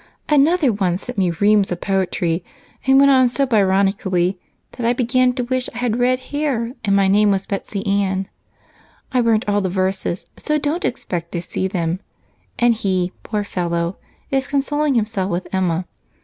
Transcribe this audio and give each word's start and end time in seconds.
"Another 0.27 0.75
sent 0.97 1.19
me 1.19 1.29
reams 1.29 1.71
of 1.71 1.79
poetry 1.79 2.43
and 2.87 2.97
went 2.97 3.11
on 3.11 3.29
so 3.29 3.45
Byronically 3.45 4.39
that 4.71 4.83
I 4.83 4.93
began 4.93 5.31
to 5.33 5.43
wish 5.43 5.69
I 5.75 5.77
had 5.77 5.99
red 5.99 6.17
hair 6.33 6.73
and 6.83 6.95
my 6.95 7.07
name 7.07 7.29
was 7.29 7.45
Betsy 7.45 7.85
Ann. 7.85 8.27
I 9.11 9.21
burnt 9.21 9.47
all 9.47 9.61
the 9.61 9.69
verses, 9.69 10.25
so 10.37 10.57
don't 10.57 10.85
expect 10.85 11.33
to 11.33 11.41
see 11.43 11.67
them, 11.67 11.99
and 12.57 12.73
he, 12.73 13.11
poor 13.21 13.43
fellow, 13.43 13.97
is 14.31 14.47
consoling 14.47 14.95
himself 14.95 15.29
with 15.29 15.47
Emma. 15.53 15.85